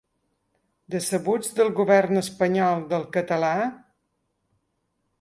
[0.95, 3.55] Decebuts del govern espanyol, del català?